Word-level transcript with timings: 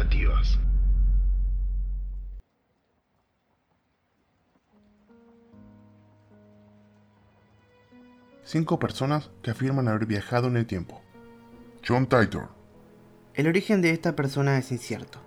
relativas. 0.00 0.58
Cinco 8.42 8.78
personas 8.78 9.30
que 9.42 9.50
afirman 9.50 9.86
haber 9.88 10.06
viajado 10.06 10.48
en 10.48 10.56
el 10.56 10.66
tiempo. 10.66 11.00
John 11.86 12.06
Titor. 12.06 12.48
El 13.34 13.46
origen 13.46 13.80
de 13.80 13.90
esta 13.90 14.16
persona 14.16 14.58
es 14.58 14.72
incierto. 14.72 15.20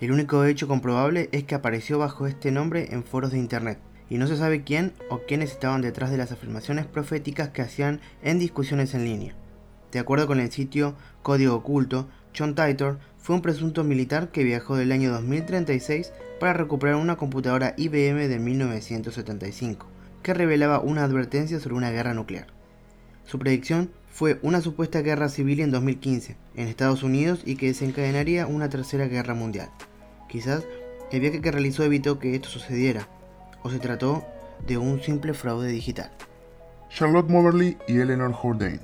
El 0.00 0.12
único 0.12 0.44
hecho 0.44 0.68
comprobable 0.68 1.28
es 1.32 1.42
que 1.42 1.56
apareció 1.56 1.98
bajo 1.98 2.28
este 2.28 2.52
nombre 2.52 2.88
en 2.92 3.02
foros 3.02 3.32
de 3.32 3.38
internet, 3.38 3.80
y 4.08 4.16
no 4.16 4.28
se 4.28 4.36
sabe 4.36 4.62
quién 4.62 4.94
o 5.10 5.22
quiénes 5.26 5.50
estaban 5.50 5.82
detrás 5.82 6.12
de 6.12 6.18
las 6.18 6.30
afirmaciones 6.30 6.86
proféticas 6.86 7.48
que 7.48 7.62
hacían 7.62 8.00
en 8.22 8.38
discusiones 8.38 8.94
en 8.94 9.04
línea. 9.04 9.34
De 9.90 9.98
acuerdo 9.98 10.28
con 10.28 10.38
el 10.38 10.52
sitio 10.52 10.94
Código 11.22 11.56
Oculto, 11.56 12.08
John 12.36 12.54
Titor 12.54 13.00
fue 13.28 13.36
un 13.36 13.42
presunto 13.42 13.84
militar 13.84 14.30
que 14.30 14.42
viajó 14.42 14.74
del 14.74 14.90
año 14.90 15.12
2036 15.12 16.14
para 16.40 16.54
recuperar 16.54 16.96
una 16.96 17.16
computadora 17.16 17.74
IBM 17.76 18.26
de 18.26 18.38
1975, 18.38 19.86
que 20.22 20.32
revelaba 20.32 20.80
una 20.80 21.04
advertencia 21.04 21.60
sobre 21.60 21.74
una 21.74 21.90
guerra 21.90 22.14
nuclear. 22.14 22.46
Su 23.26 23.38
predicción 23.38 23.90
fue 24.10 24.38
una 24.40 24.62
supuesta 24.62 25.02
guerra 25.02 25.28
civil 25.28 25.60
en 25.60 25.70
2015 25.70 26.38
en 26.54 26.68
Estados 26.68 27.02
Unidos 27.02 27.42
y 27.44 27.56
que 27.56 27.66
desencadenaría 27.66 28.46
una 28.46 28.70
tercera 28.70 29.08
guerra 29.08 29.34
mundial. 29.34 29.68
Quizás 30.30 30.64
el 31.12 31.20
viaje 31.20 31.42
que 31.42 31.52
realizó 31.52 31.84
evitó 31.84 32.18
que 32.18 32.34
esto 32.34 32.48
sucediera, 32.48 33.10
o 33.62 33.68
se 33.68 33.78
trató 33.78 34.24
de 34.66 34.78
un 34.78 35.02
simple 35.02 35.34
fraude 35.34 35.68
digital. 35.68 36.10
Charlotte 36.88 37.28
Moberly 37.28 37.76
y 37.88 37.98
Eleanor 37.98 38.32
Jourdain. 38.32 38.80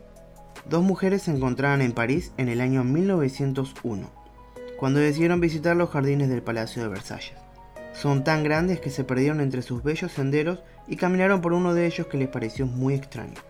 Dos 0.68 0.82
mujeres 0.82 1.22
se 1.22 1.30
encontraban 1.30 1.80
en 1.80 1.92
París 1.92 2.32
en 2.36 2.50
el 2.50 2.60
año 2.60 2.84
1901, 2.84 4.23
cuando 4.84 5.00
decidieron 5.00 5.40
visitar 5.40 5.74
los 5.74 5.88
jardines 5.88 6.28
del 6.28 6.42
Palacio 6.42 6.82
de 6.82 6.90
Versalles. 6.90 7.32
Son 7.94 8.22
tan 8.22 8.44
grandes 8.44 8.80
que 8.80 8.90
se 8.90 9.02
perdieron 9.02 9.40
entre 9.40 9.62
sus 9.62 9.82
bellos 9.82 10.12
senderos 10.12 10.58
y 10.86 10.96
caminaron 10.96 11.40
por 11.40 11.54
uno 11.54 11.72
de 11.72 11.86
ellos 11.86 12.06
que 12.06 12.18
les 12.18 12.28
pareció 12.28 12.66
muy 12.66 12.92
extraño. 12.92 13.40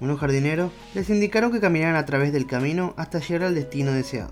Unos 0.00 0.18
jardineros 0.18 0.72
les 0.94 1.10
indicaron 1.10 1.52
que 1.52 1.60
caminaran 1.60 1.96
a 1.96 2.06
través 2.06 2.32
del 2.32 2.46
camino 2.46 2.94
hasta 2.96 3.18
llegar 3.18 3.48
al 3.48 3.54
destino 3.54 3.92
deseado. 3.92 4.30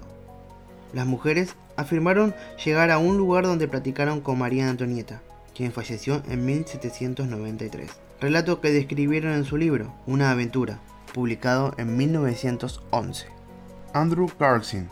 Las 0.94 1.04
mujeres 1.04 1.56
afirmaron 1.76 2.34
llegar 2.64 2.90
a 2.90 2.96
un 2.96 3.18
lugar 3.18 3.44
donde 3.44 3.68
platicaron 3.68 4.22
con 4.22 4.38
María 4.38 4.70
Antonieta, 4.70 5.20
quien 5.54 5.72
falleció 5.72 6.22
en 6.26 6.46
1793. 6.46 7.90
Relato 8.18 8.62
que 8.62 8.70
describieron 8.70 9.34
en 9.34 9.44
su 9.44 9.58
libro, 9.58 9.92
Una 10.06 10.30
aventura, 10.30 10.78
publicado 11.12 11.74
en 11.76 11.98
1911. 11.98 13.26
Andrew 13.92 14.30
Carlson. 14.38 14.88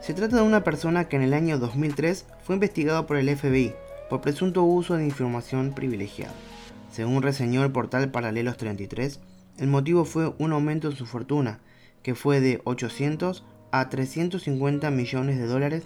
Se 0.00 0.14
trata 0.14 0.36
de 0.36 0.42
una 0.42 0.64
persona 0.64 1.08
que 1.08 1.16
en 1.16 1.22
el 1.22 1.34
año 1.34 1.58
2003 1.58 2.24
fue 2.42 2.54
investigado 2.54 3.06
por 3.06 3.16
el 3.16 3.36
FBI 3.36 3.74
por 4.08 4.20
presunto 4.20 4.62
uso 4.62 4.96
de 4.96 5.04
información 5.04 5.72
privilegiada. 5.74 6.32
Según 6.90 7.22
reseñó 7.22 7.64
el 7.64 7.72
portal 7.72 8.10
Paralelos 8.10 8.56
33, 8.56 9.20
el 9.58 9.66
motivo 9.66 10.04
fue 10.04 10.32
un 10.38 10.52
aumento 10.52 10.88
en 10.88 10.96
su 10.96 11.04
fortuna, 11.04 11.58
que 12.02 12.14
fue 12.14 12.40
de 12.40 12.60
800 12.64 13.44
a 13.70 13.88
350 13.90 14.90
millones 14.90 15.36
de 15.36 15.46
dólares 15.46 15.84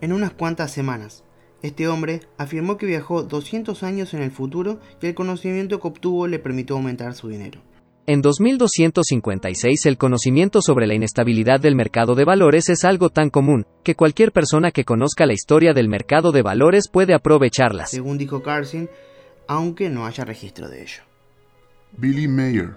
en 0.00 0.12
unas 0.12 0.32
cuantas 0.32 0.72
semanas. 0.72 1.24
Este 1.62 1.86
hombre 1.86 2.20
afirmó 2.38 2.76
que 2.76 2.86
viajó 2.86 3.22
200 3.22 3.84
años 3.84 4.12
en 4.12 4.22
el 4.22 4.32
futuro 4.32 4.80
y 5.00 5.06
el 5.06 5.14
conocimiento 5.14 5.80
que 5.80 5.88
obtuvo 5.88 6.26
le 6.26 6.40
permitió 6.40 6.76
aumentar 6.76 7.14
su 7.14 7.28
dinero. 7.28 7.60
En 8.04 8.20
2256 8.20 9.86
el 9.86 9.96
conocimiento 9.96 10.60
sobre 10.60 10.88
la 10.88 10.94
inestabilidad 10.94 11.60
del 11.60 11.76
mercado 11.76 12.16
de 12.16 12.24
valores 12.24 12.68
es 12.68 12.84
algo 12.84 13.10
tan 13.10 13.30
común, 13.30 13.64
que 13.84 13.94
cualquier 13.94 14.32
persona 14.32 14.72
que 14.72 14.84
conozca 14.84 15.24
la 15.24 15.34
historia 15.34 15.72
del 15.72 15.88
mercado 15.88 16.32
de 16.32 16.42
valores 16.42 16.88
puede 16.90 17.14
aprovecharlas. 17.14 17.90
Según 17.90 18.18
dijo 18.18 18.42
Carson, 18.42 18.90
aunque 19.46 19.88
no 19.88 20.04
haya 20.04 20.24
registro 20.24 20.68
de 20.68 20.82
ello. 20.82 21.02
Billy 21.96 22.26
Mayer. 22.26 22.70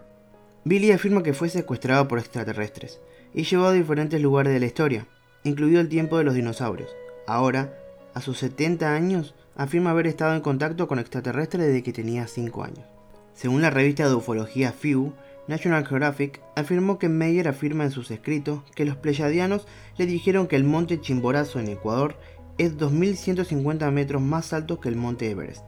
Billy 0.63 0.91
afirma 0.91 1.23
que 1.23 1.33
fue 1.33 1.49
secuestrado 1.49 2.07
por 2.07 2.19
extraterrestres 2.19 2.99
y 3.33 3.45
llevado 3.45 3.69
a 3.69 3.73
diferentes 3.73 4.21
lugares 4.21 4.53
de 4.53 4.59
la 4.59 4.67
historia, 4.67 5.07
incluido 5.43 5.81
el 5.81 5.89
tiempo 5.89 6.19
de 6.19 6.23
los 6.23 6.35
dinosaurios. 6.35 6.95
Ahora, 7.25 7.73
a 8.13 8.21
sus 8.21 8.37
70 8.37 8.93
años, 8.93 9.33
afirma 9.55 9.89
haber 9.89 10.05
estado 10.05 10.35
en 10.35 10.41
contacto 10.41 10.87
con 10.87 10.99
extraterrestres 10.99 11.65
desde 11.65 11.81
que 11.81 11.93
tenía 11.93 12.27
5 12.27 12.63
años. 12.63 12.94
Según 13.35 13.61
la 13.61 13.69
revista 13.69 14.07
de 14.07 14.15
ufología 14.15 14.71
FIU, 14.71 15.13
National 15.47 15.85
Geographic 15.85 16.41
afirmó 16.55 16.97
que 16.97 17.09
Meyer 17.09 17.49
afirma 17.49 17.83
en 17.83 17.91
sus 17.91 18.09
escritos 18.09 18.61
que 18.75 18.85
los 18.85 18.95
pleyadianos 18.95 19.67
le 19.97 20.05
dijeron 20.05 20.47
que 20.47 20.55
el 20.55 20.63
monte 20.63 21.01
Chimborazo 21.01 21.59
en 21.59 21.67
Ecuador 21.67 22.17
es 22.57 22.77
2.150 22.77 23.91
metros 23.91 24.21
más 24.21 24.53
alto 24.53 24.79
que 24.79 24.87
el 24.87 24.95
monte 24.95 25.29
Everest, 25.29 25.65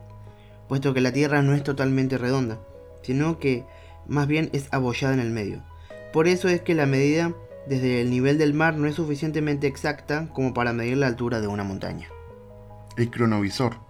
puesto 0.66 0.94
que 0.94 1.02
la 1.02 1.12
Tierra 1.12 1.42
no 1.42 1.54
es 1.54 1.62
totalmente 1.62 2.16
redonda, 2.16 2.58
sino 3.02 3.38
que 3.38 3.64
más 4.06 4.26
bien 4.26 4.48
es 4.54 4.68
abollada 4.72 5.12
en 5.12 5.20
el 5.20 5.30
medio. 5.30 5.62
Por 6.12 6.26
eso 6.26 6.48
es 6.48 6.62
que 6.62 6.74
la 6.74 6.86
medida 6.86 7.34
desde 7.68 8.00
el 8.00 8.08
nivel 8.08 8.38
del 8.38 8.54
mar 8.54 8.76
no 8.76 8.88
es 8.88 8.94
suficientemente 8.94 9.66
exacta 9.66 10.30
como 10.32 10.54
para 10.54 10.72
medir 10.72 10.96
la 10.96 11.06
altura 11.06 11.42
de 11.42 11.48
una 11.48 11.64
montaña. 11.64 12.08
El 12.96 13.10
cronovisor. 13.10 13.87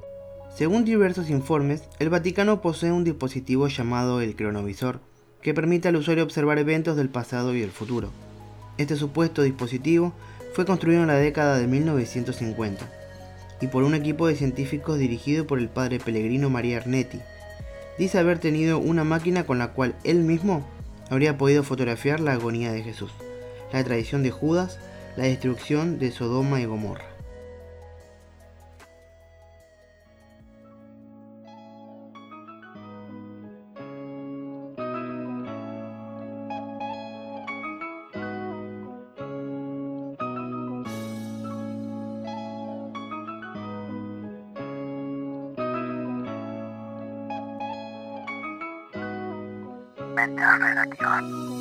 Según 0.54 0.84
diversos 0.84 1.30
informes, 1.30 1.82
el 1.98 2.10
Vaticano 2.10 2.60
posee 2.60 2.90
un 2.90 3.04
dispositivo 3.04 3.68
llamado 3.68 4.20
el 4.20 4.34
cronovisor, 4.34 5.00
que 5.42 5.54
permite 5.54 5.88
al 5.88 5.96
usuario 5.96 6.24
observar 6.24 6.58
eventos 6.58 6.96
del 6.96 7.08
pasado 7.08 7.54
y 7.54 7.60
del 7.60 7.70
futuro. 7.70 8.10
Este 8.76 8.96
supuesto 8.96 9.42
dispositivo 9.42 10.12
fue 10.54 10.66
construido 10.66 11.02
en 11.02 11.08
la 11.08 11.14
década 11.14 11.58
de 11.58 11.66
1950 11.66 12.88
y 13.60 13.66
por 13.66 13.82
un 13.82 13.94
equipo 13.94 14.26
de 14.26 14.36
científicos 14.36 14.98
dirigido 14.98 15.46
por 15.46 15.58
el 15.58 15.68
padre 15.68 15.98
Pellegrino 15.98 16.50
María 16.50 16.78
Arnetti. 16.78 17.20
Dice 17.98 18.18
haber 18.18 18.38
tenido 18.38 18.78
una 18.78 19.04
máquina 19.04 19.44
con 19.44 19.58
la 19.58 19.72
cual 19.72 19.94
él 20.04 20.18
mismo 20.18 20.66
habría 21.10 21.36
podido 21.36 21.62
fotografiar 21.62 22.20
la 22.20 22.32
agonía 22.32 22.72
de 22.72 22.82
Jesús, 22.82 23.10
la 23.72 23.82
tradición 23.82 24.22
de 24.22 24.30
Judas, 24.30 24.78
la 25.16 25.24
destrucción 25.24 25.98
de 25.98 26.12
Sodoma 26.12 26.60
y 26.60 26.64
Gomorra. 26.64 27.17
tormenta 50.18 50.54
alrededor. 50.54 51.57